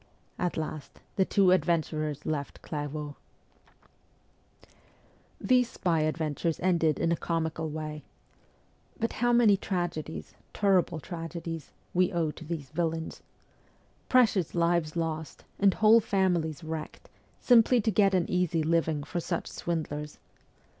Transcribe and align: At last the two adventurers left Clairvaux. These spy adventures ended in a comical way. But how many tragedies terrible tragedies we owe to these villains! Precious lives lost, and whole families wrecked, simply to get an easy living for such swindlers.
At 0.39 0.57
last 0.57 0.99
the 1.15 1.25
two 1.25 1.51
adventurers 1.51 2.25
left 2.25 2.63
Clairvaux. 2.63 3.15
These 5.39 5.69
spy 5.69 5.99
adventures 5.99 6.59
ended 6.59 6.97
in 6.97 7.11
a 7.11 7.15
comical 7.15 7.69
way. 7.69 8.03
But 8.99 9.13
how 9.13 9.31
many 9.31 9.57
tragedies 9.57 10.33
terrible 10.55 10.99
tragedies 10.99 11.69
we 11.93 12.11
owe 12.11 12.31
to 12.31 12.43
these 12.43 12.71
villains! 12.71 13.21
Precious 14.09 14.55
lives 14.55 14.95
lost, 14.95 15.43
and 15.59 15.71
whole 15.75 15.99
families 15.99 16.63
wrecked, 16.63 17.07
simply 17.39 17.79
to 17.81 17.91
get 17.91 18.15
an 18.15 18.27
easy 18.27 18.63
living 18.63 19.03
for 19.03 19.19
such 19.19 19.47
swindlers. 19.51 20.17